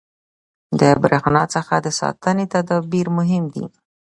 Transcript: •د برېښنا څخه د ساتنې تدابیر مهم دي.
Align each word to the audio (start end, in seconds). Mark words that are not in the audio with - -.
•د 0.79 0.81
برېښنا 1.03 1.43
څخه 1.55 1.75
د 1.85 1.87
ساتنې 1.99 2.45
تدابیر 2.53 3.07
مهم 3.17 3.43
دي. 3.53 3.65